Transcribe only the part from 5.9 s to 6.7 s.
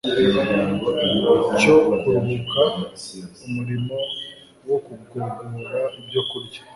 ibyokurya